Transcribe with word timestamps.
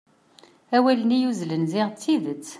Awal-nni 0.75 1.17
yuzzlen 1.23 1.63
ziɣ 1.71 1.87
d 1.89 1.95
tidet. 2.01 2.47